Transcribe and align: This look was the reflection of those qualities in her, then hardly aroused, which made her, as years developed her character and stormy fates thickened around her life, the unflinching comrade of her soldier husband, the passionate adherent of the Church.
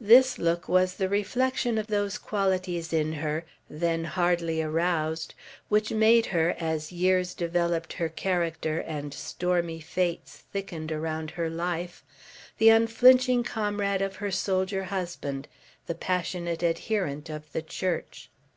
This 0.00 0.36
look 0.36 0.68
was 0.68 0.96
the 0.96 1.08
reflection 1.08 1.78
of 1.78 1.86
those 1.86 2.18
qualities 2.18 2.92
in 2.92 3.12
her, 3.12 3.44
then 3.68 4.02
hardly 4.02 4.60
aroused, 4.60 5.32
which 5.68 5.92
made 5.92 6.26
her, 6.26 6.56
as 6.58 6.90
years 6.90 7.34
developed 7.34 7.92
her 7.92 8.08
character 8.08 8.80
and 8.80 9.14
stormy 9.14 9.78
fates 9.78 10.38
thickened 10.52 10.90
around 10.90 11.30
her 11.30 11.48
life, 11.48 12.02
the 12.58 12.68
unflinching 12.70 13.44
comrade 13.44 14.02
of 14.02 14.16
her 14.16 14.32
soldier 14.32 14.82
husband, 14.82 15.46
the 15.86 15.94
passionate 15.94 16.64
adherent 16.64 17.30
of 17.30 17.52
the 17.52 17.62
Church. 17.62 18.28